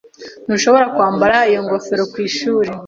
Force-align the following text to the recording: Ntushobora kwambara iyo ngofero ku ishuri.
Ntushobora 0.45 0.85
kwambara 0.93 1.37
iyo 1.49 1.59
ngofero 1.65 2.03
ku 2.11 2.17
ishuri. 2.27 2.69